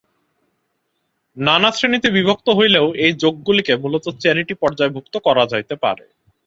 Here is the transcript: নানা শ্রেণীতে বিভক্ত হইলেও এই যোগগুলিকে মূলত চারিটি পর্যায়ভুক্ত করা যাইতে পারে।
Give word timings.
নানা 1.37 1.69
শ্রেণীতে 1.71 2.09
বিভক্ত 2.17 2.47
হইলেও 2.59 2.87
এই 3.05 3.13
যোগগুলিকে 3.23 3.73
মূলত 3.83 4.05
চারিটি 4.23 4.53
পর্যায়ভুক্ত 4.61 5.13
করা 5.27 5.43
যাইতে 5.51 5.75
পারে। 5.83 6.05